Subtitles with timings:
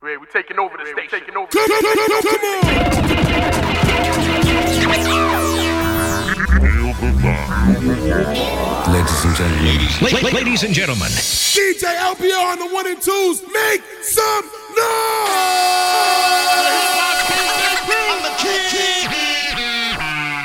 [0.00, 1.10] we taking over the station.
[1.10, 1.48] Taking over.
[1.48, 2.98] Come, come, come, come on.
[8.92, 10.22] Ladies and gentlemen.
[10.22, 11.08] La- ladies and gentlemen.
[11.08, 13.42] DJ LBR on the one and twos.
[13.42, 14.86] Make some noise.
[17.90, 19.08] I'm the king.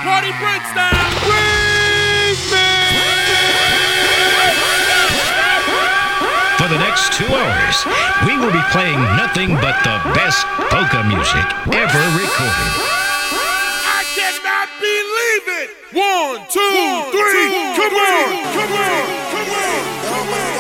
[0.03, 0.92] Party breaks
[6.93, 7.77] next two hours,
[8.27, 11.41] we will be playing nothing but the best polka music
[11.73, 12.71] ever recorded.
[13.33, 15.69] I cannot believe it.
[15.89, 17.49] One, two, One, three.
[17.49, 18.29] Two, come, three.
[18.29, 19.01] On, come on,
[19.33, 20.53] come on, come on.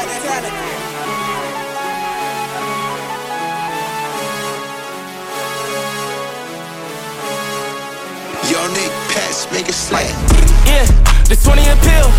[8.73, 10.01] Nick pass, make it slap.
[10.65, 10.85] Yeah,
[11.25, 12.09] this 20 a pill.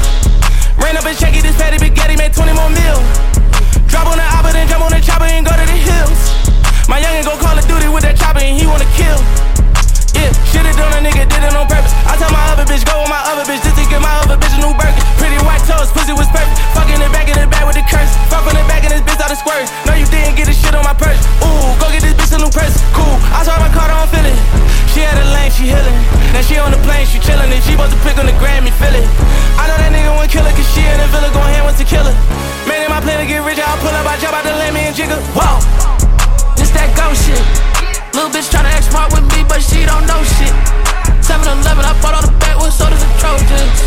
[0.79, 3.35] Ran up and check it, this fatty spaghetti made 20 more mil.
[3.95, 6.51] Drop on the oppa, then jump on the chopper and go to the hills.
[6.89, 9.54] My youngin' go Call of Duty with that chopper and he wanna kill.
[10.15, 11.93] Yeah, shit it done a nigga did it on purpose.
[12.07, 14.39] I tell my other bitch, go with my other bitch, just to get my other
[14.39, 15.03] bitch a new burger.
[15.19, 16.59] Pretty white toes, pussy was perfect.
[16.75, 18.11] Fucking the back of the back with the curse.
[18.31, 19.67] Fuck on the back of this bitch out of squirt.
[19.87, 21.21] No, you didn't get this shit on my purse.
[21.43, 22.79] Ooh, go get this bitch a new purse.
[22.95, 24.39] Cool, I saw my car, I don't feel it.
[24.95, 25.99] She had a lane, she healing.
[26.31, 27.51] Now she on the plane, she chillin'.
[27.51, 29.07] And she supposed to pick on the Grammy, feel it.
[29.59, 31.83] I know that nigga won't kill her, cause she in the villa, going hand with
[31.83, 32.15] killer.
[32.67, 34.87] Man, in my plan to get rich, I'll pull up, I jump out the me
[34.87, 35.19] and jigger.
[35.35, 35.59] Whoa,
[36.57, 37.74] this that ghost shit.
[38.15, 40.55] Little bitch tryna act smart with me, but she don't know shit.
[41.19, 43.79] 7 Eleven, I bought all the backwoods sodas and Trojans.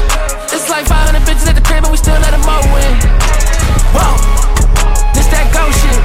[0.51, 2.91] It's like 500 bitches at the crib, and we still let them all win.
[3.95, 4.19] Whoa,
[5.15, 5.95] this that ghost shit.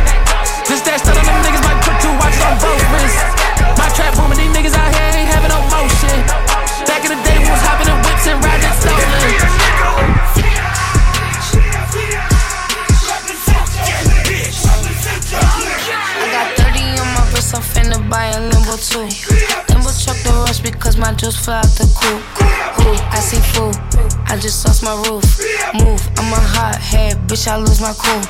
[0.70, 3.27] This that stuff on them niggas might put two watches on both wrists.
[3.75, 6.15] My trap booming, these niggas out here ain't having no motion.
[6.87, 7.81] Back in the day, we was hopping
[18.73, 19.05] limbo too.
[19.69, 22.23] Limbo truck the rush because my juice fell out the coop.
[22.81, 23.77] Ooh, I see food.
[24.28, 25.25] I just lost my roof.
[25.75, 27.47] Move, I'm a hot head, bitch.
[27.49, 28.22] I lose my cool.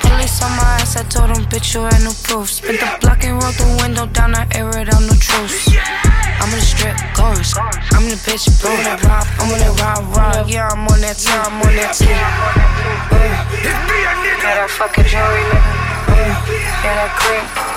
[0.00, 2.50] Police on my ass, I told them, bitch, you ain't no proof.
[2.50, 5.68] Spent the block and rolled the window down, I air it out, no truth.
[6.40, 7.40] I'm in the strip, going.
[7.96, 9.26] I'm in the bitch, blowing that rock.
[9.40, 10.48] I'm on that rock, rock.
[10.48, 11.96] Yeah, I'm on that time, I'm on that.
[11.96, 12.06] Uh,
[13.64, 15.86] yeah, that fucking jewelry, nigga.
[16.84, 17.75] Yeah, that cream.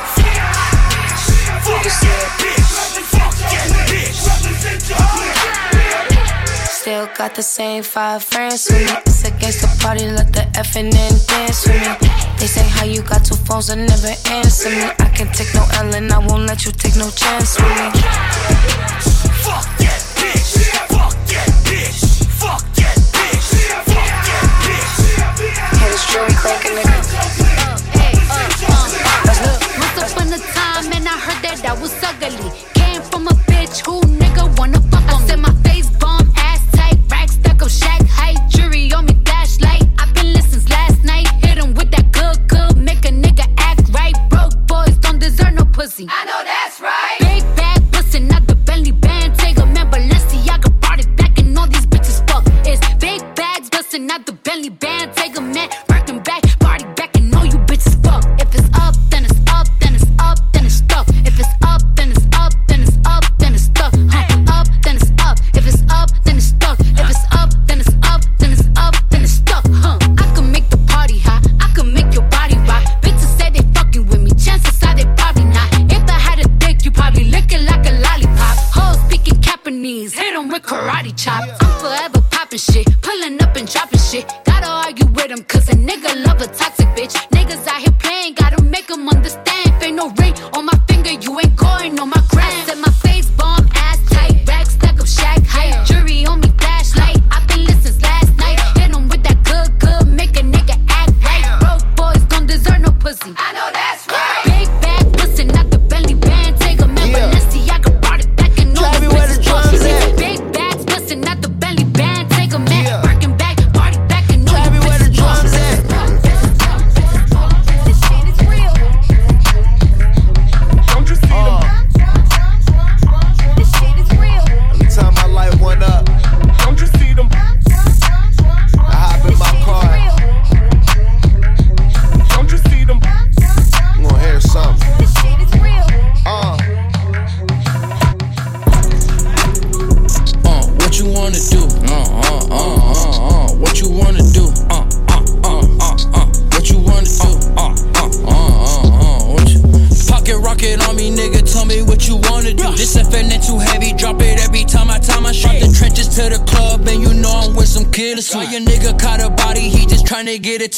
[6.67, 8.97] Still got the same five friends with me.
[9.05, 12.09] It's against the party, let the effing in dance with me.
[12.39, 14.89] They say how you got two phones and never answer me.
[14.97, 17.91] I can take no L and I won't let you take no chance with me.
[19.45, 20.65] Fuck that bitch.
[20.89, 22.25] Fuck that bitch.
[22.41, 23.47] Fuck that bitch.
[23.85, 24.57] Fuck that
[25.37, 25.77] bitch.
[25.77, 27.28] Hey, this jewelry clanking, nigga.
[29.99, 32.49] Upon a time, and I heard that I was ugly.
[32.73, 36.61] Came from a bitch who nigga wanna fuck on I said my face bomb, ass
[36.71, 38.38] tight, rack stuck up, shack height,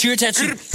[0.10, 0.71] get tattoo.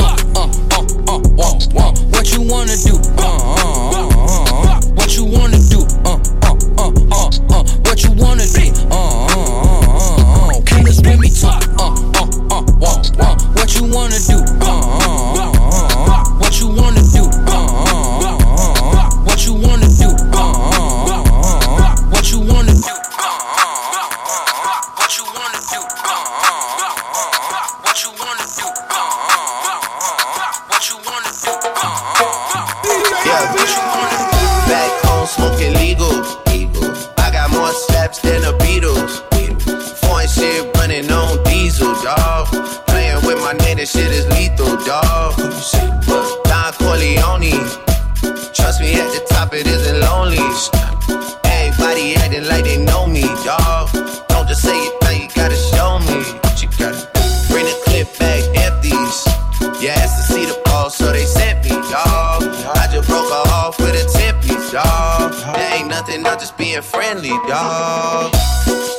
[66.77, 68.33] Being friendly, dog.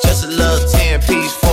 [0.03, 1.46] Just a little 10 piece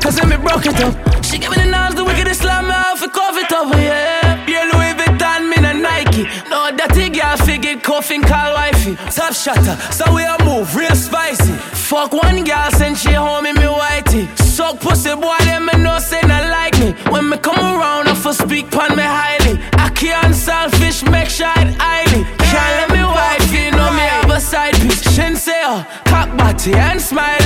[0.00, 0.94] cause then me broke it up.
[1.24, 4.46] She give me the knives, the wickedest slam me out for cough it up, yeah.
[4.46, 6.24] Yeah, Louis Vuitton, me no Nike.
[6.48, 8.96] No, that dirty girl, figure coughing, call wifey.
[9.10, 11.52] Top shatter, so we a move, real spicy.
[11.88, 14.24] Fuck one girl, send she home in me whitey.
[14.38, 16.92] Suck pussy, boy, them me know say not like me.
[17.12, 19.60] When me come around, I for speak pon me highly.
[19.74, 22.24] I can't selfish, make sure it highly.
[22.50, 25.02] Can't let me wife, you know me have a side piece.
[25.14, 27.37] Shinseo, uh, cock body and smiley.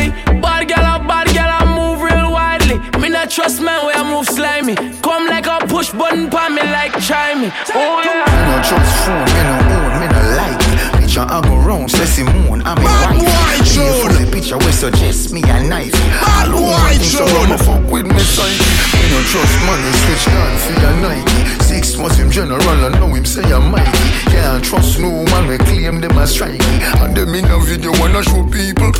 [3.32, 4.76] Trust man where I move slimy.
[5.00, 7.48] Come like a push button pon me like try me.
[7.72, 8.28] Oh yeah.
[8.28, 11.00] Me no trust phone, me no own, me no like it.
[11.00, 13.64] Picture I go round, say Simone, I'm a wife.
[13.64, 15.96] See you for the picture, we suggest me a knife.
[16.20, 18.68] All over Instagram, I fuck with me psyche.
[18.92, 21.64] Me no trust money, switch down for your Nike.
[21.64, 24.08] Six months him general, I know him say I'm mighty.
[24.28, 26.60] Can't trust no man, we claim them as strikey.
[27.00, 28.92] And them in a video wanna show people.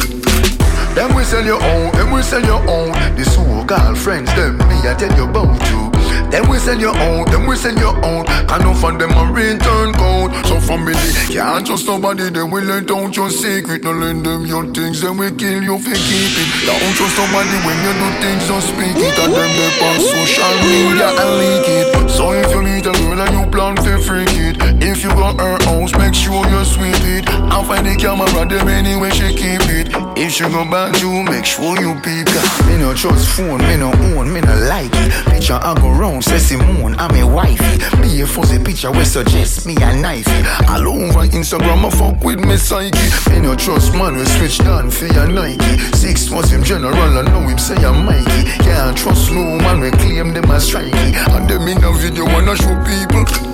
[0.94, 2.92] Them we sell your own, them we sell your own.
[3.16, 5.88] The so-called friends, them me I tell you about you.
[6.30, 8.24] Then we sell your own, then we sell your own.
[8.24, 10.32] Can no for them a return code.
[10.44, 10.92] So family,
[11.32, 13.84] can't trust nobody, then we let out your secret.
[13.84, 16.48] No lend them your things, then we kill you for keep it.
[16.68, 19.16] Don't trust somebody when you do things, don't speak it.
[19.16, 22.10] And them they on social media and leak it.
[22.10, 25.40] So if you meet a girl and you plan to freak it, if you got
[25.40, 27.28] her house, make sure you sweep it.
[27.28, 30.11] And find the camera, them anyway she keep it.
[30.14, 32.66] If she go back you, make sure you peep it.
[32.66, 35.12] Me no trust phone, me no own, me no like it.
[35.26, 37.78] Picture I go round, say Simone, I'm a wifey.
[38.00, 40.68] Be a fuzzy picture, we suggest me a knifey.
[40.68, 42.98] All over Instagram, I fuck with me psyche.
[43.30, 45.78] Me no trust man, we switch down for your Nike.
[45.96, 48.44] Six months him general, I know him say I'm Mikey.
[48.64, 51.14] Can't trust no man, we claim them as strikey.
[51.34, 53.51] And them in a video wanna show people.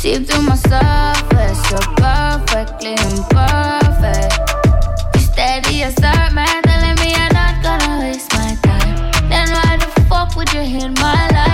[0.00, 4.32] See through my surface, you're perfectly imperfect.
[5.14, 9.28] You steady as start, man, telling me I'm not gonna waste my time.
[9.28, 11.49] Then why the fuck would you hit my line?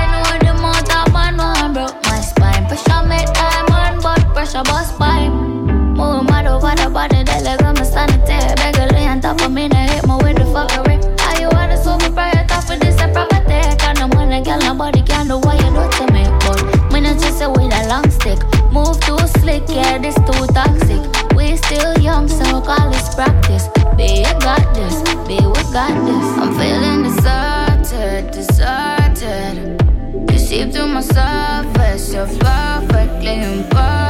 [23.16, 23.68] Practice.
[23.96, 25.38] Be got this, be
[25.72, 26.28] got this.
[26.38, 29.82] I'm feeling deserted, deserted.
[30.30, 34.05] You seep through my surface, you're perfectly imperfect.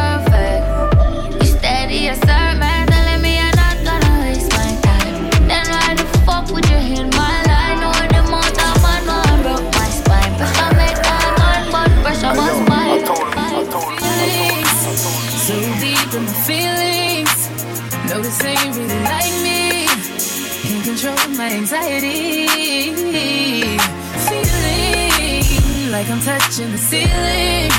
[26.17, 27.71] I'm touching the ceiling.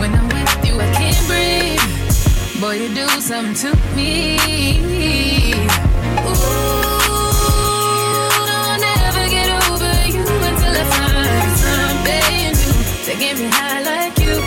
[0.00, 2.60] When I'm with you, I can't breathe.
[2.60, 4.36] Boy, you do something to me.
[6.26, 6.34] Ooh,
[8.50, 12.74] I'll never get over you until I find something new
[13.06, 14.41] that get me high like you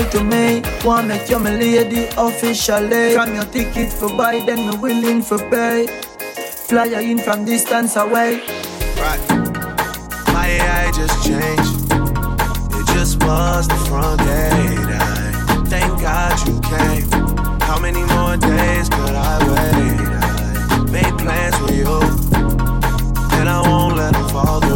[0.00, 0.62] you're to me.
[0.84, 3.14] Wanna make you my lady officially.
[3.14, 5.86] From your ticket for buy, then me willing for pay.
[6.68, 8.40] Fly you in from distance away.
[8.96, 9.20] Right.
[10.32, 11.74] My AI just changed.
[12.78, 14.86] It just was the front gate.
[14.98, 17.10] I thank God you came.
[17.60, 20.00] How many more days could I wait?
[20.72, 21.96] I made plans with you,
[23.38, 24.75] and I won't let them fall through.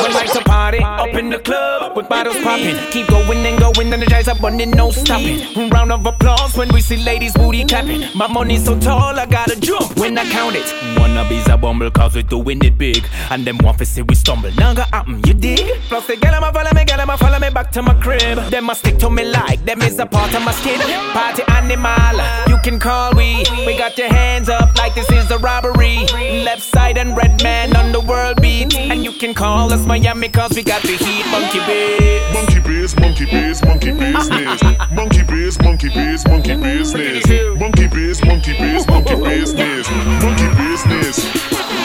[0.00, 2.76] One like to party up in the club with bottles popping.
[2.92, 5.68] Keep going and going, energize up running, no stopping.
[5.70, 8.06] Round of applause when we see ladies booty clapping.
[8.14, 10.66] My money's so tall, I gotta jump when I count it.
[10.96, 13.04] Wannabes a bumble cause we doing it big.
[13.30, 14.52] And them want to see we stumble.
[14.56, 15.80] Now go happen, you dig?
[15.88, 17.94] Plus they get 'em a follow me, get 'em a follow me back to my
[17.94, 18.38] crib.
[18.50, 20.80] Them a stick to me like them is a part of my skin.
[21.12, 22.16] Party animal,
[22.48, 23.44] you can call we.
[23.66, 26.06] We got your hands up like this is a robbery.
[26.44, 28.74] Left side and red man on the world beat.
[28.76, 31.26] And you can call us Miami cause we got the heat.
[31.32, 32.34] Monkey biz.
[32.34, 34.62] Monkey biz, monkey biz, monkey business.
[34.92, 37.26] Monkey biz, monkey biz, monkey business.
[37.58, 39.90] Monkey biz, monkey biz, monkey business.
[40.22, 41.16] Monkey business.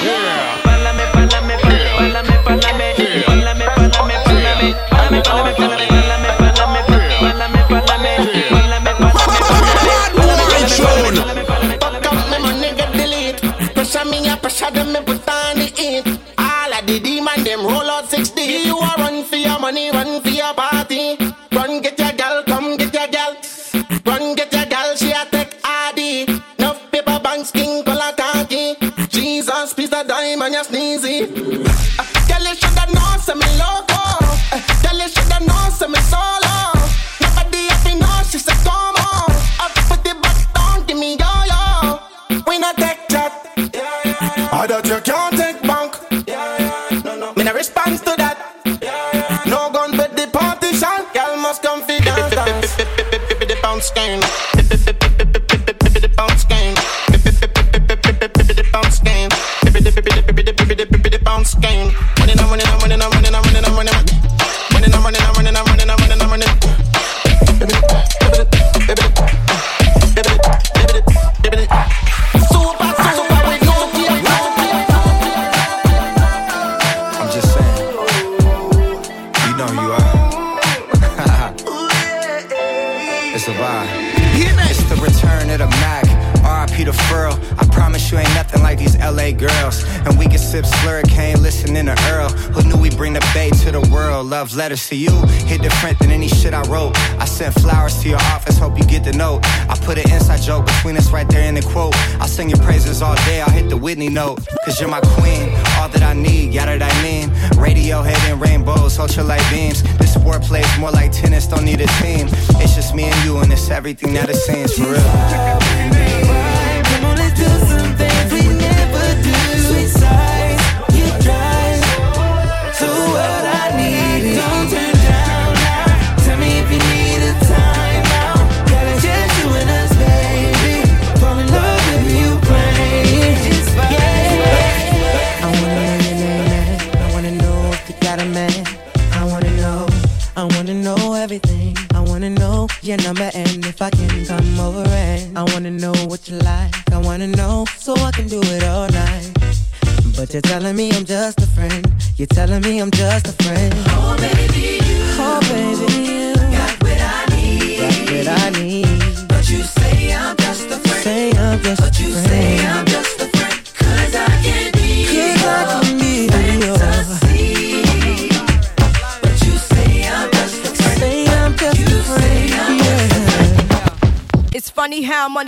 [0.03, 0.67] Yeah.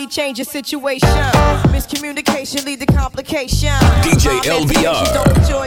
[0.10, 1.08] change your situation.
[1.70, 3.70] Miscommunication lead to complication.
[4.02, 5.06] DJ LBR.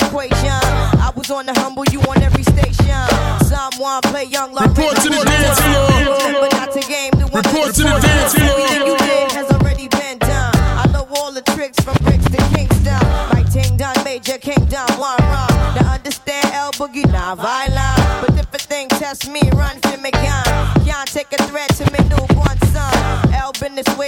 [0.02, 0.58] Equation.
[0.98, 3.06] I was on the humble, you on every station.
[3.46, 4.76] Someone play young love.
[4.76, 6.40] Report to the dance floor.
[6.40, 7.12] But not to game.
[7.12, 8.88] The Report to the dance floor.
[8.88, 10.52] You did has already been done.
[10.56, 12.98] I know all the tricks from bricks to Kingston.
[13.32, 15.48] My ting done, major kingdom, one wrong.
[15.76, 18.01] Now understand El Boogie, violent.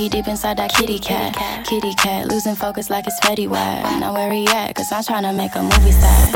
[0.00, 1.36] he beat it up, he deep inside that kitty cat.
[1.66, 4.00] Kitty cat, losing focus like it's Fetty Wap.
[4.00, 4.74] Now where he at?
[4.74, 6.30] Cause I'm tryna make a movie star.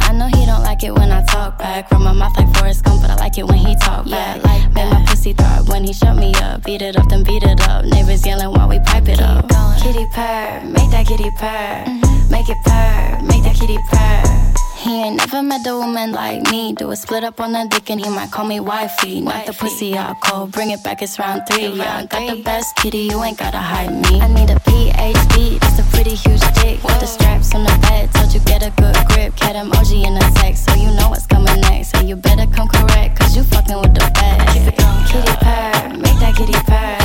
[0.00, 1.88] I know he don't like it when I talk back.
[1.88, 4.42] From my mouth like Forrest Gump, but I like it when he talk back.
[4.74, 6.64] Make my pussy throb when he shut me up.
[6.64, 7.84] Beat it up, then beat it up.
[7.84, 9.48] Neighbors yelling while we pipe it up.
[9.82, 11.84] Kitty purr, make that kitty purr.
[11.84, 12.30] Mm-hmm.
[12.30, 14.63] Make it purr, make that kitty purr.
[14.84, 16.74] He ain't never met a woman like me.
[16.74, 19.22] Do a split up on the dick and he might call me wifey.
[19.22, 21.68] Knock the pussy out cold, bring it back, it's round three.
[21.68, 24.20] Yeah, I got the best kitty, you ain't gotta hide me.
[24.20, 26.82] I need a PhD, that's a pretty huge dick.
[26.82, 29.34] Got the straps on the bed, told you get a good grip.
[29.36, 31.92] Cat emoji in the text, so you know what's coming next.
[31.92, 34.52] So you better come correct, cause you fucking with the best.
[34.52, 35.06] Keep it going.
[35.08, 37.00] Kitty purr, make that kitty purr.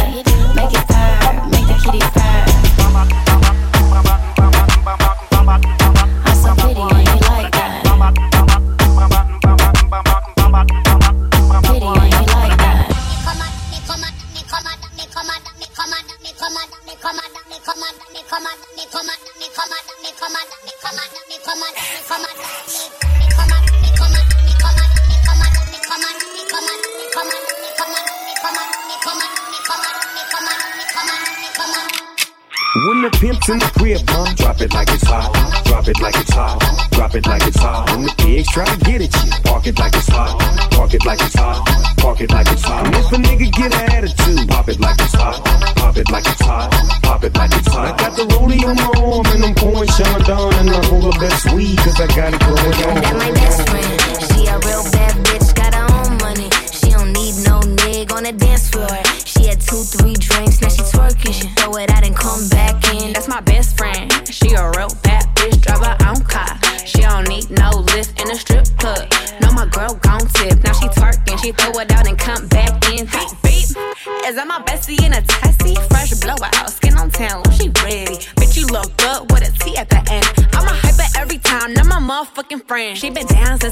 [0.54, 2.30] Make it purr, make that kitty purr.
[17.70, 21.78] come on command, me command, me command, me command, me command, me command, me command,
[21.78, 27.76] me command, me command, me command, me command, me command, me command, me command, me
[27.78, 29.99] command, me command, me command, me command.
[32.76, 34.30] When the pimp's in the crib, huh?
[34.38, 35.34] Drop it like it's hot.
[35.66, 36.62] Drop it like it's hot.
[36.92, 37.90] Drop it like it's hot.
[37.90, 40.38] When the pigs try to get at you, park it like it's hot.
[40.78, 41.66] Park it like it's hot.
[41.98, 42.86] Park it like it's hot.
[42.86, 45.42] And if a nigga get an attitude, pop it like it's hot.
[45.82, 46.70] Pop it like it's hot.
[47.02, 47.90] Pop it like it's hot.
[47.90, 51.18] I got the rollie on my arm and I'm pouring Chandon and I roll the
[51.18, 53.02] best weed cause I got it going on.
[53.02, 53.98] That my best friend.
[54.30, 56.54] She a real bad bitch, got her own money.
[56.70, 58.94] She don't need no nigga on the dance floor.
[59.26, 61.39] She had two, three drinks, now she twerking.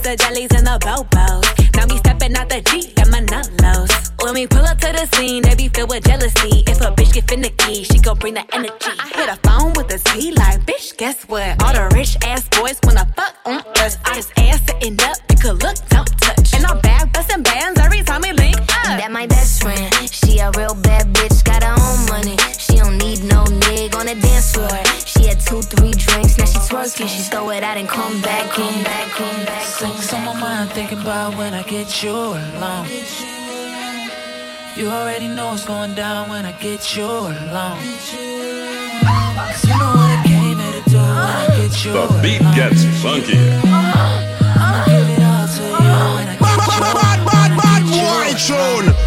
[0.07, 1.16] The jellies and the bobos.
[35.47, 37.79] Know what's going down when I get you alone.
[37.79, 38.13] Cause
[39.63, 42.83] you know what I came here to do when I get you The beat gets
[43.01, 43.39] funky.
[43.63, 49.06] I'ma give it all to you when I get you Bad, bad, bad boy tune.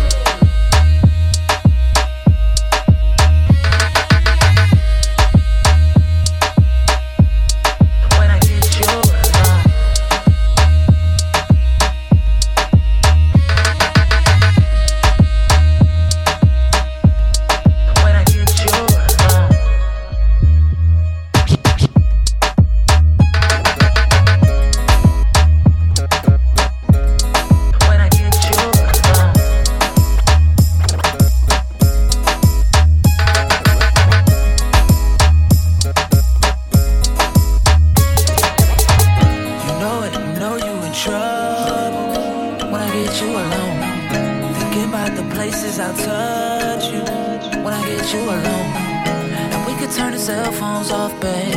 [50.61, 51.57] Phones off, baby,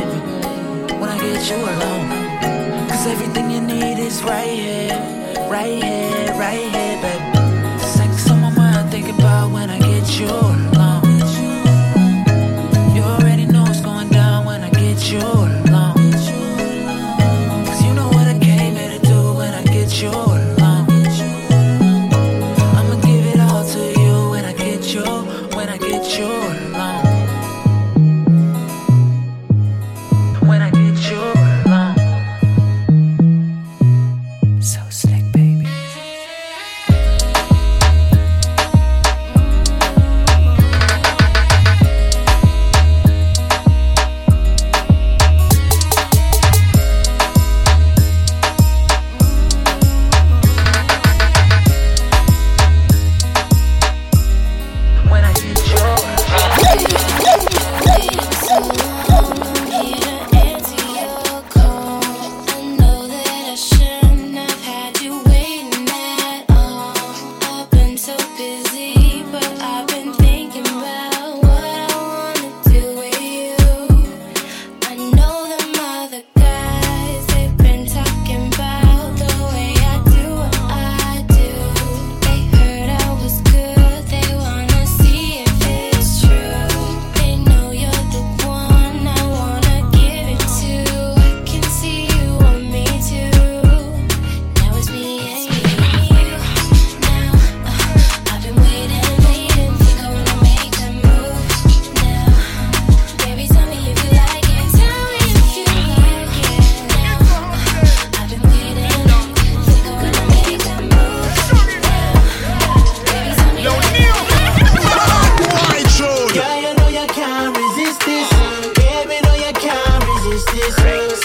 [0.98, 2.08] when I get you alone.
[2.88, 4.96] Cause everything you need is right here,
[5.50, 7.78] right here, right here, baby.
[7.96, 10.18] Sex on my mind, thinking about when I get.
[10.18, 10.63] You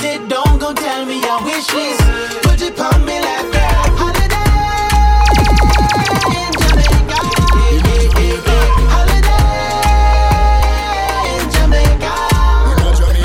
[0.02, 2.00] Don't go tell me your wishes.
[2.44, 3.92] Put it on me like that.
[4.00, 4.56] Holiday
[6.40, 7.20] in Jamaica.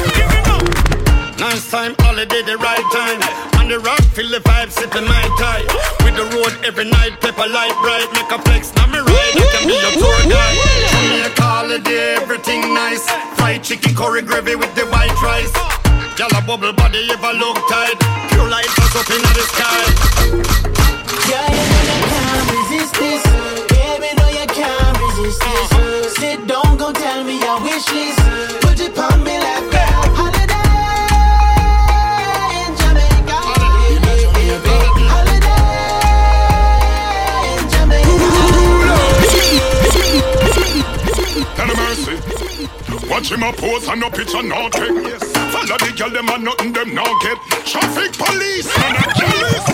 [0.03, 1.39] Yeah, yeah, yeah.
[1.39, 3.23] Nice time, holiday, the right time.
[3.61, 5.63] On the rock, feel the vibe, sipping my tie.
[6.05, 9.37] With the road every night, pepper light bright, make a flex, now me ride.
[9.39, 10.59] I can be your tour guide.
[10.91, 13.09] Jamaica holiday, everything nice.
[13.39, 15.53] Fried chicken, curry gravy with the white rice.
[16.17, 17.99] Gyal a bubble body, ever look tight.
[18.31, 19.83] Pure light us up in the sky.
[21.29, 23.23] Yeah, you know you can't resist this.
[23.75, 25.73] Baby, know you can't resist this.
[25.73, 26.07] Uh-huh.
[26.21, 28.21] Sit down, go tell me your wish list.
[28.63, 30.07] Put it on me like that.
[30.15, 30.55] Holiday
[32.63, 33.39] in Jamaica.
[35.11, 35.51] Holiday
[37.59, 38.27] in Jamaica.
[41.57, 42.15] Tell him mercy.
[43.11, 45.34] Watch him a pose and no picture no take.
[45.65, 47.41] Follow the girl them and nothing them no get.
[47.65, 49.65] Traffic police man a jealous.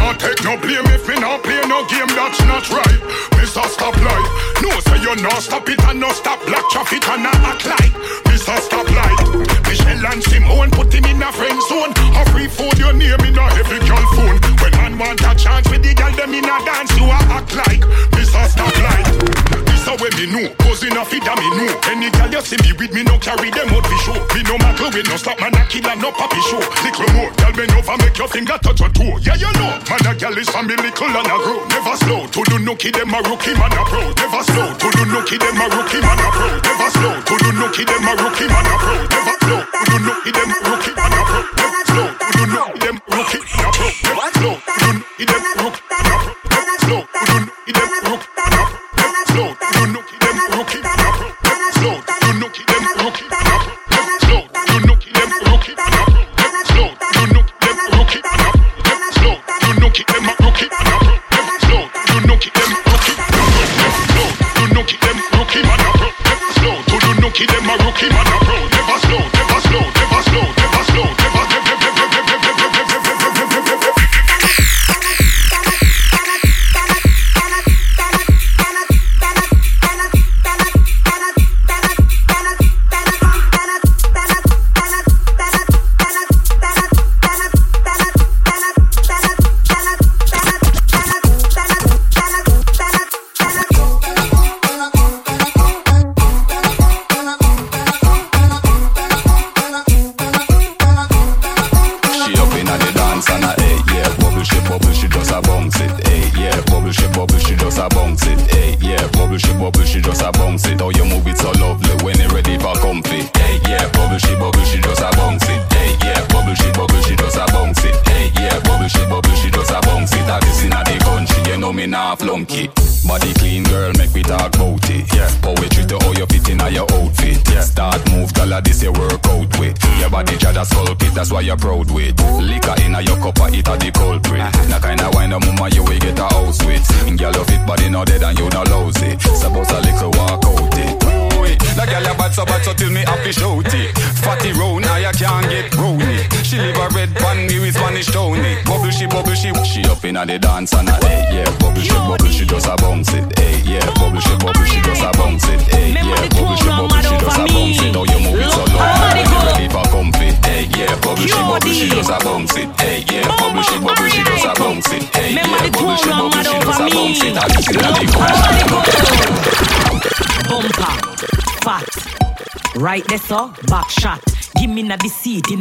[0.00, 3.00] No take no blame if me no play no game that's not right.
[3.36, 3.60] Mr.
[3.68, 4.28] Stop Light.
[4.64, 7.92] No say you no stop it and no stop black traffic and not act like
[8.24, 8.56] Mr.
[8.56, 9.20] Stop Light.
[9.68, 11.92] Michelle and Simone put him in a friend zone.
[12.16, 14.40] A free food your name in a heavy girl phone.
[14.64, 17.52] When man want a chance with the girl them in a dance you a act
[17.52, 17.84] like
[18.16, 18.48] Mr.
[18.48, 19.04] Stop Light.
[19.52, 19.57] This
[19.88, 21.72] a way me know, cause enough it me know.
[21.88, 24.18] Any girl you see me with me no carry them out for show.
[24.36, 26.60] Me no matter with no stop man a killer no papi show.
[26.84, 29.16] Little more, girl bend over make your finger touch your toe.
[29.24, 31.64] Yeah you know, man a girl is from me little and a grow.
[31.72, 34.02] Never slow, to do nookie them a rookie man a pro.
[34.12, 36.48] Never slow, to do nookie them a rookie man a pro.
[36.60, 38.94] Never slow, to do nookie them a rookie man a pro.
[39.08, 41.40] Never slow, to do nookie them rookie man a pro.
[41.56, 43.88] Never slow, to do nookie them rookie man a pro.
[44.04, 46.27] Never slow, to do nookie them rookie man a pro.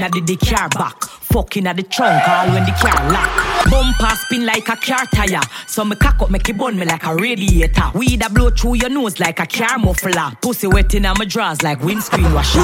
[0.08, 1.04] Inna the, the car back.
[1.04, 3.70] Fuck inna the trunk, all when the car lock.
[3.70, 5.42] Bumper spin like a car tire.
[5.68, 7.92] So me cock up, make it burn me like a radiator.
[7.94, 10.32] Weed a blow through your nose like a car muffler.
[10.42, 12.60] Pussy wet inna my drawers like windscreen washer.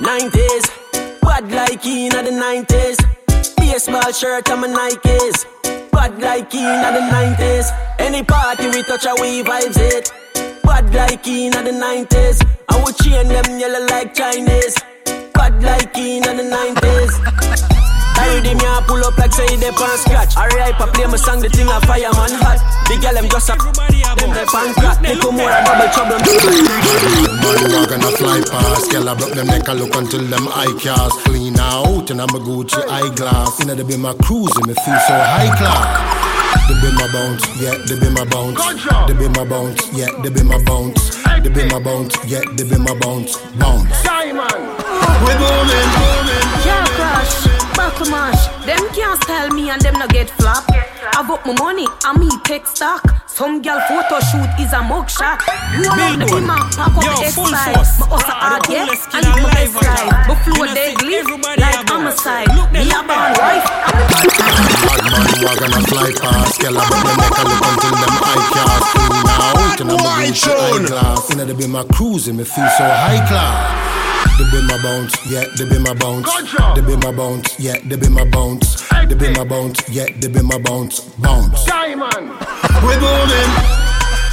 [0.00, 0.66] Nineties,
[1.22, 2.98] bad like in the nineties.
[3.56, 5.46] Baseball shirt and my Nikes.
[5.90, 7.70] Bad like in the nineties.
[7.98, 10.12] Any party we touch a we vibes it.
[10.68, 12.44] Bad like in the nineties.
[12.68, 14.76] I would chain them yellow like Chinese.
[15.32, 17.12] Bad like in the nineties.
[18.20, 20.36] I read him, pull up like say they pan scratch.
[20.36, 22.60] Alright, I play my song, the thing a fireman hot.
[22.84, 25.00] The girl them just a them they pan crack.
[25.00, 26.20] Little more a double trouble.
[26.20, 30.48] Man walk on a fly past, girl I broke them neck, I look until them
[30.48, 33.58] eye cast clean out, and I'm a Gucci eyeglass.
[33.60, 36.27] You know they be my cruise, and me feel so high class.
[36.68, 38.60] They be my bounce, yeah, they be my bounce.
[39.06, 41.16] They be my bounce, yeah, they be my bounce.
[41.42, 43.36] They be my bounce, yeah, they be my bounce.
[43.56, 44.02] Bounce.
[44.04, 44.52] Diamond.
[45.24, 46.48] We booming, booming.
[46.62, 47.47] Can't crash,
[47.78, 48.42] buckle mash.
[48.66, 50.64] Them can't style me and them no get flop.
[50.68, 53.02] I got my money and me take stock.
[53.30, 55.38] Some girl photo shoot is a mug shot.
[55.78, 56.42] Roll out the Billboard.
[56.42, 57.74] dimmer, pack up Yo, the full S5.
[57.74, 57.92] force.
[58.02, 58.90] My hustle hard, The yeah.
[58.90, 59.86] And kid live my alive best life.
[59.86, 60.28] attack.
[60.28, 61.90] My flow You know, see, deadly, everybody like a boss.
[61.94, 62.48] homicide.
[62.58, 63.38] Look Me a a born boss.
[63.38, 63.66] wife.
[64.82, 67.94] Bad man walk and a fly past Girl, I bet them make a look until
[67.94, 72.36] them eye cast Clean out and I'm a Gucci eyeglass Inna the be my cruising,
[72.36, 74.07] me feel so high class
[74.38, 76.30] they be my bounce, yeah, they be my bounce.
[76.74, 78.86] They be my bounce, yeah, they be my bounce.
[79.08, 81.00] They be my bounce, yeah, they be my bounce.
[81.18, 81.64] Bounce.
[81.64, 82.30] Diamond.
[82.86, 83.52] We booming.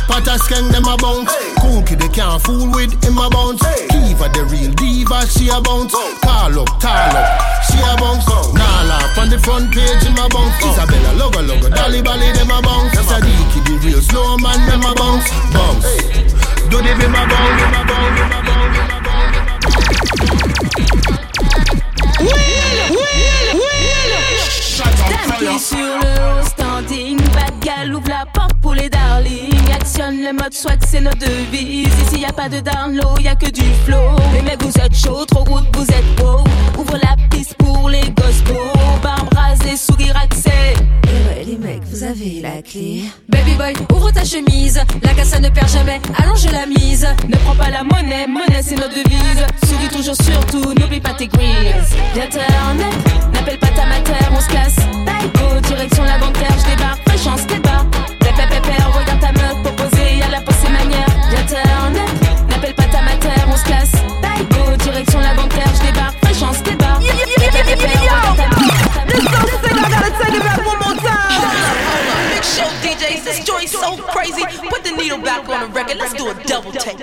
[0.06, 1.34] Potter skeng them a bounce.
[1.58, 3.65] Cookie they can't fool with him a bounce.
[3.89, 5.98] Kiva the real diva, she a bounce.
[6.22, 7.26] Call up, tall up,
[7.65, 8.30] she a bounce.
[8.54, 10.54] Nala on the front page him a bounce.
[10.62, 12.94] Isabella logo logo, Dolly Bally them a bounce.
[13.10, 15.26] Sadiki the real snowman them a bounce.
[15.50, 15.89] Bounce.
[16.70, 18.94] Do they be my bounce, be my bounce, be my bounce, be my bounce.
[25.07, 29.71] Tanké sur le haut standing, bad gal ouvre la porte pour les darlings.
[29.73, 31.88] Actionne le mode swag, c'est notre devise.
[32.07, 34.15] Ici y a pas de down low, y a que du flow.
[34.33, 36.43] Les mecs vous êtes chaud, trop route, vous êtes beau.
[36.77, 38.55] Ouvre la piste pour les gospels.
[39.56, 40.74] Rasée, sourire accès.
[41.06, 43.04] Ouais, les mecs, vous avez la clé.
[43.30, 44.80] Baby boy, ouvre ta chemise.
[45.04, 47.08] La casse ne perd jamais, allonge la mise.
[47.28, 49.46] Ne prends pas la monnaie, monnaie c'est notre devise.
[49.65, 51.89] Souris toujours surtout, n'oublie pas tes greens.
[52.15, 52.94] D'internet,
[53.34, 54.76] n'appelle pas ta mater, on se casse.
[55.36, 57.88] Go, direction la bancaire, je débarque, fraîche en skateboard.
[58.20, 59.55] Pépé pépé, regarde ta meuf
[73.56, 74.44] Joint's so crazy.
[74.70, 75.98] Put the needle back on the record.
[75.98, 76.98] Let's do a double take.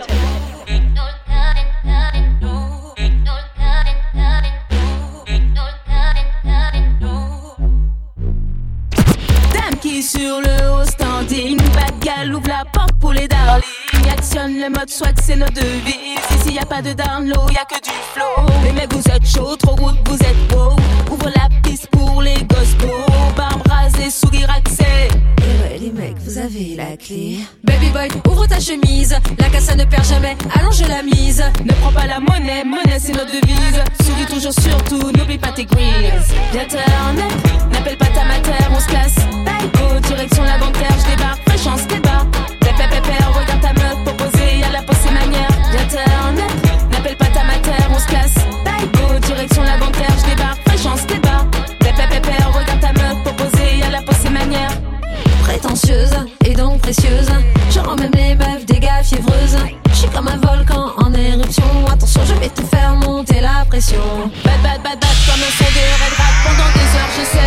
[9.55, 11.57] Dame qui sur le haut standing.
[11.73, 13.65] Bad gal ouvre la porte pour les darlings.
[14.11, 17.57] Actionne le mode swag c'est notre devise Ici y a pas de down low, y
[17.57, 18.47] a que du flow.
[18.63, 20.77] Les mecs vous êtes chaud, trop route, vous êtes beau.
[21.11, 22.91] Ouvre la piste pour les gospels.
[23.37, 25.09] Barbe rasée, sourire accès
[25.83, 27.39] les mecs, vous avez la clé.
[27.65, 29.17] Baby boy, ouvre ta chemise.
[29.39, 31.43] La casse ne perd jamais, allonge la mise.
[31.65, 33.83] Ne prends pas la monnaie, monnaie c'est notre devise.
[34.05, 37.33] Souris toujours surtout, n'oublie pas tes greens D'internet,
[37.73, 39.17] n'appelle pas ta mater, on se casse
[39.75, 42.29] Go, direction la bancaire, je débarque, fraîche en skateboard
[42.61, 44.42] Pépé pépé, regarde ta meuf proposée,
[56.83, 57.31] précieuse.
[57.71, 59.57] Je rends même les meufs des gars fiévreuses.
[59.91, 61.65] Je suis comme un volcan en éruption.
[61.91, 64.03] Attention, je vais te faire monter la pression.
[64.45, 67.43] Bad bad bad bad comme un son de red rap pendant des heures je sais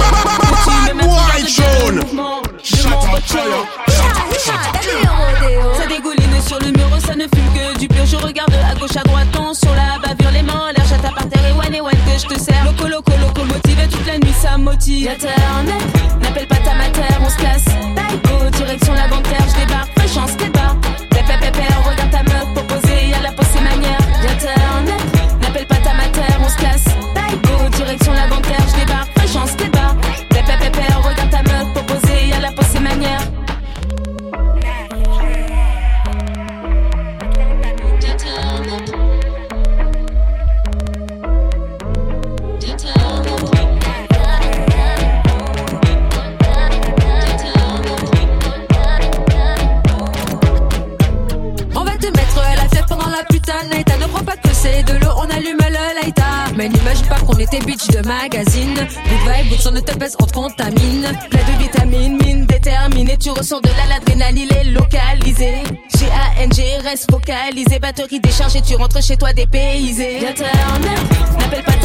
[0.63, 3.67] tu me mets le mouvement de mon voiture.
[5.77, 8.05] Ça dégouline sur le mur, ça ne fume que du pur.
[8.05, 11.13] Je regarde à gauche, à droite, ton sur la bavure, les mains en l'air, j'attends
[11.13, 12.63] par terre et one et one que je te sers.
[12.63, 15.09] Loco, loco, loco, motivé toute la nuit, ça motive.
[16.21, 17.95] N'appelle pas ta mater, on se casse.
[67.86, 70.19] Batterie déchargée, tu rentres chez toi dépaysé.
[70.19, 71.75] N'appelle pas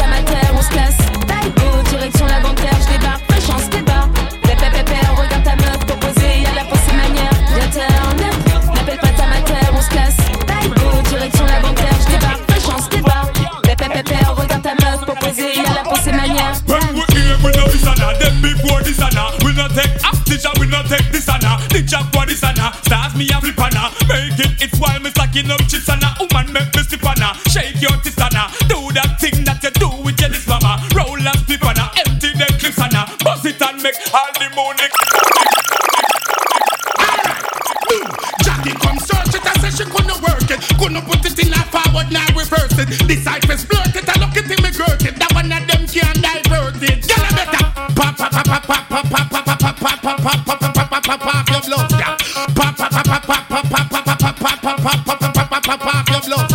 [54.61, 56.49] pop pop pop pop pop pop pop your blood.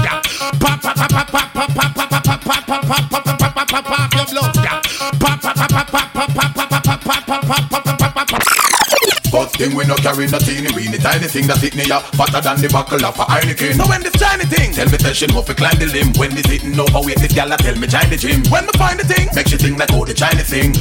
[0.60, 3.54] Pop pop pop pop pop pop pop pop pop pop pop pop pop pop pop
[3.54, 4.52] pop pop pop your blood.
[5.20, 8.28] Pop pop pop pop pop pop pop pop pop pop pop pop pop pop pop
[8.28, 8.42] pop.
[9.32, 12.60] But thing we no carry no teeny weeny tiny thing that hit near fatter than
[12.62, 13.74] the buckle of a Heineken.
[13.74, 16.14] So when this tiny thing tell me tell she no fi climb the limb.
[16.16, 18.42] When this hitting overweight, this gyal tell me join the gym.
[18.48, 20.72] When me find the thing, make she think like oh the China thing.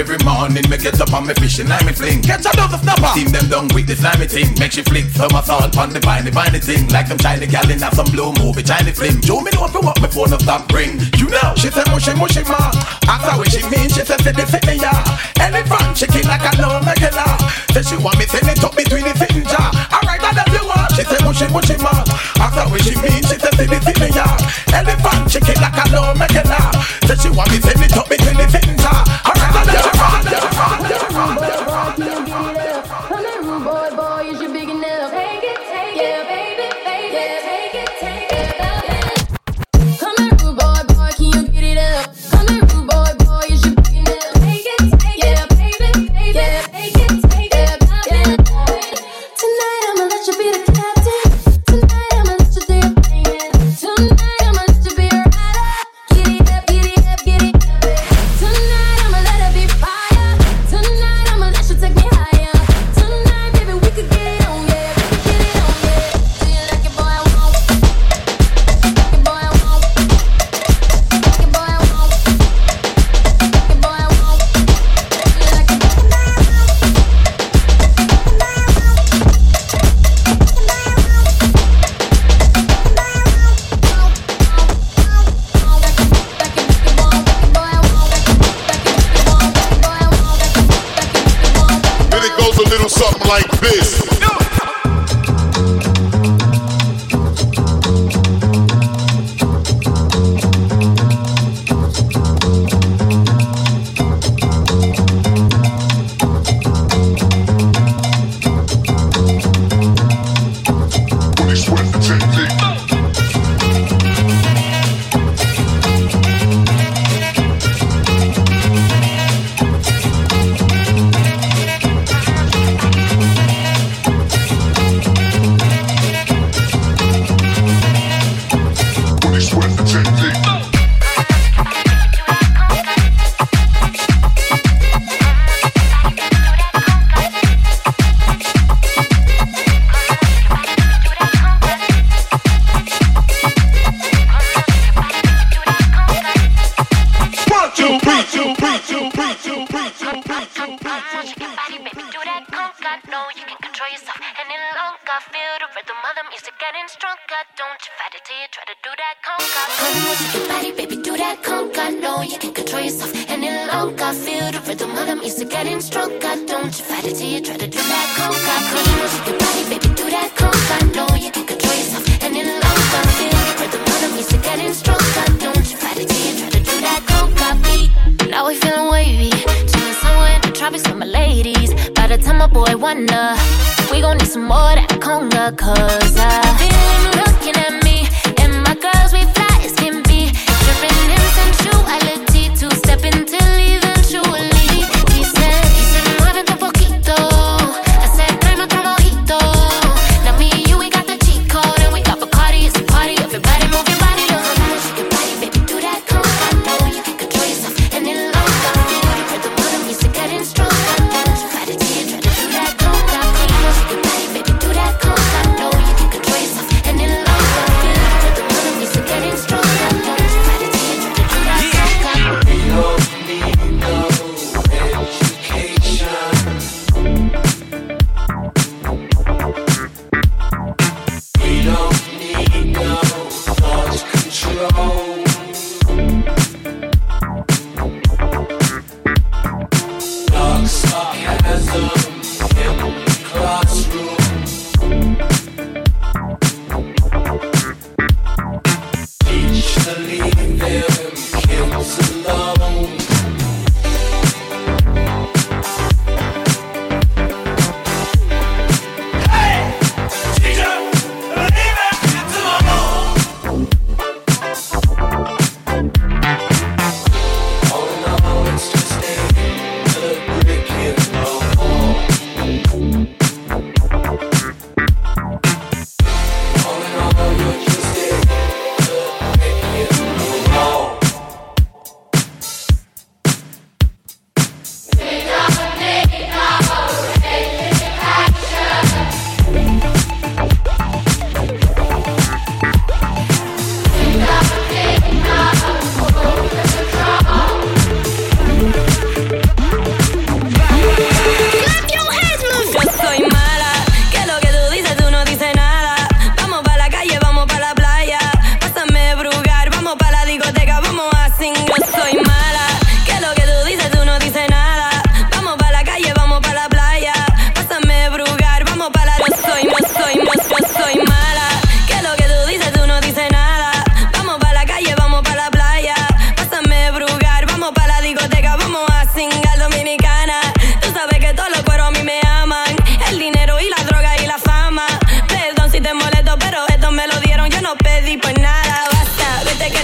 [0.00, 2.24] Every morning me get up on me fish and me fling.
[2.24, 3.12] Catch a dose of snapper.
[3.12, 4.48] Team them down with the slimy thing.
[4.56, 6.88] Make she flick somersault on the viney viney thing.
[6.88, 9.84] Like some China gal in some blue movie China film Joe me know if you
[9.84, 10.96] want me phone up that ring.
[11.20, 12.72] You know She say mushy mushy ma.
[13.12, 14.88] Ask her what she mean she say see the fit me ya
[15.36, 17.36] Elephant chicken like a no regular
[17.76, 19.52] Say she want me send it up between the finger.
[19.92, 20.88] Alright I love you all.
[20.96, 21.92] She say mushy mushy ma.
[22.40, 24.24] Ask her what she mean she say see the fit me ya
[24.72, 26.79] Elephant chicken like a no regular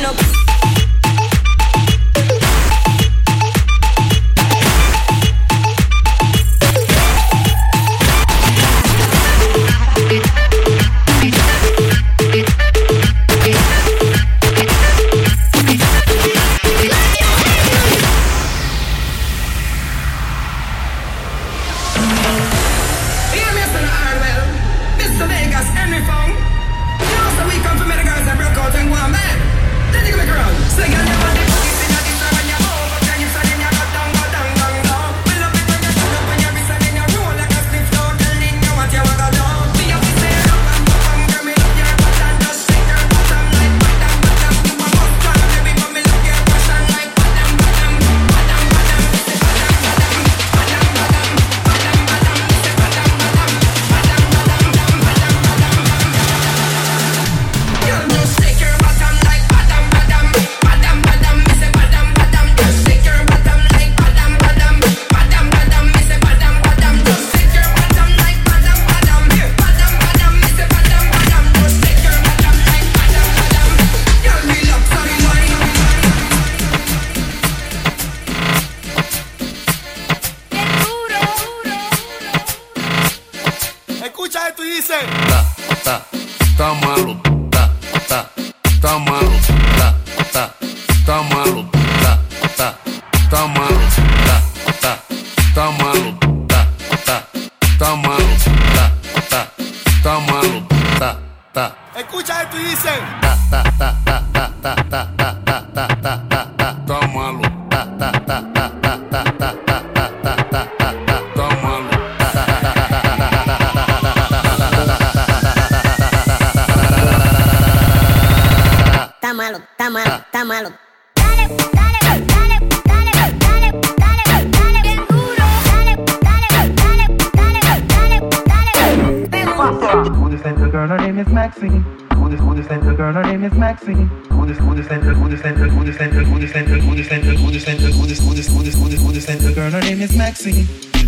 [0.07, 0.46] up.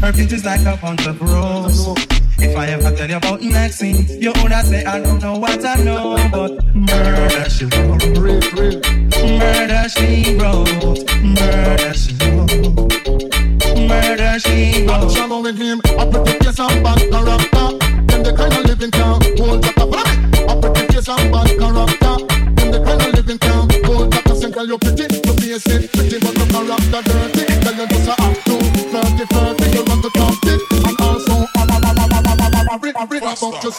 [0.01, 1.89] Her feet is like a bunch of rose.
[2.39, 5.75] If I ever tell You about Maxine, you would say I don't know what I
[5.83, 10.69] know, but murder she will real, real murder she wrote,
[11.23, 12.93] murder she wrote,
[13.89, 15.43] murder she I'm wrote.
[15.43, 15.81] with him.
[15.99, 17.69] I pretty face and bad character.
[18.07, 19.21] Them the kind of living town.
[19.39, 19.79] Hold up.
[19.79, 22.17] I pretty face and bad character.
[22.57, 23.69] Them the kind of living town.
[23.85, 24.53] Hold up, up.
[24.53, 27.45] Girl, you pretty, you basic, pretty, but your character dirty.
[27.63, 28.61] Girl, you just a act too
[28.91, 29.67] flirty, flirty.
[29.77, 32.09] You want to talk it, and also a a a
[33.39, 33.79] about just.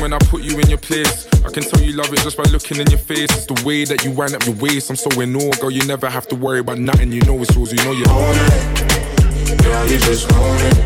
[0.00, 1.28] when I put you in your place.
[1.44, 3.28] I can tell you love it just by looking in your face.
[3.30, 4.90] It's the way that you wind up your waist.
[4.90, 5.70] I'm so in awe, girl.
[5.70, 7.12] You never have to worry about nothing.
[7.12, 7.72] You know it's yours.
[7.72, 9.60] You know you own it.
[9.62, 10.76] Yeah, you just own it.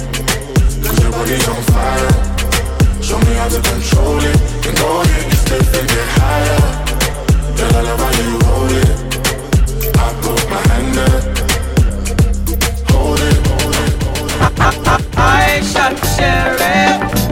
[0.83, 2.11] Cause your body's on fire.
[3.03, 4.37] Show me how to control it.
[4.67, 6.63] And all it is different, get higher.
[7.57, 8.89] Girl, I love how you hold it.
[9.97, 11.21] I put my hand there.
[12.91, 15.19] Hold it, hold it, hold it.
[15.19, 17.24] I shot sheriff.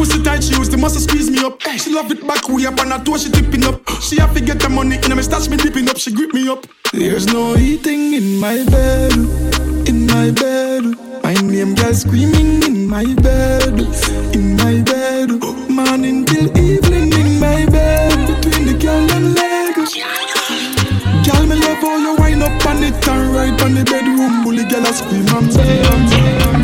[0.00, 1.60] Pussy tight, she used the muscle squeeze me up.
[1.76, 3.76] She love it back way up, and her toe she tipping up.
[4.00, 5.98] She have to get the money, and me stash me dipping up.
[5.98, 6.64] She grip me up.
[6.92, 9.12] There's no eating in my bed,
[9.90, 10.84] in my bed.
[11.22, 13.76] My name girl screaming in my bed,
[14.34, 15.28] in my bed.
[15.68, 19.74] Morning till evening in my bed, between the girl and leg.
[21.26, 24.64] Girl, me love how you wind up on it and ride on the bedroom bully.
[24.64, 26.59] Girl, I scream and Some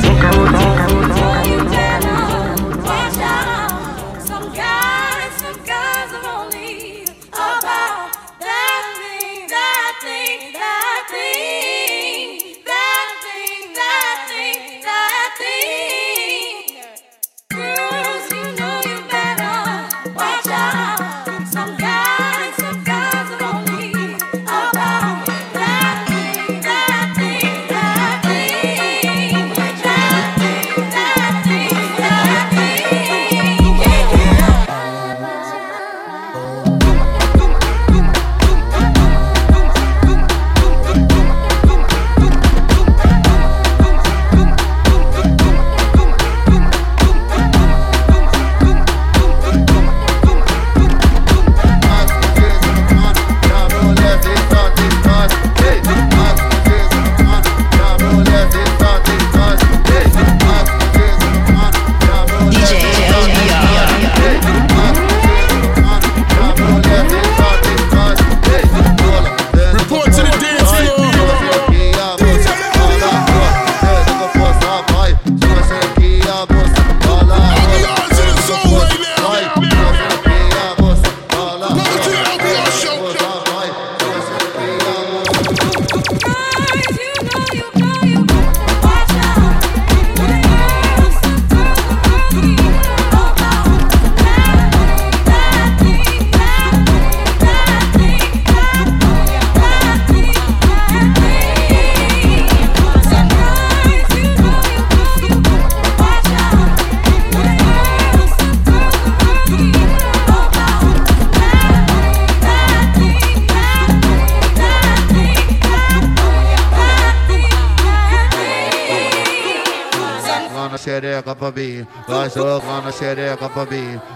[121.26, 121.82] Gonna xereca pra mim,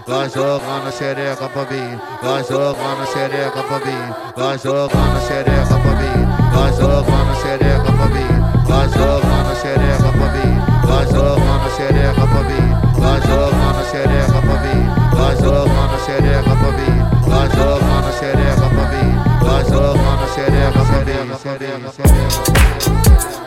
[0.07, 3.99] vai jogando xereca pra mim, vai jogando xereca pra mim,
[4.37, 8.23] vai jogando xereca pra mim, vai jogando xereca pra mim,
[8.65, 10.09] vai jogando xereca
[12.23, 16.95] pra mim, vai jogando xereca pra mim, vai jogando xereca pra mim,
[17.27, 19.11] vai jogando xereca pra mim,
[19.43, 20.99] vai jogando xereca pra
[21.59, 23.40] mim,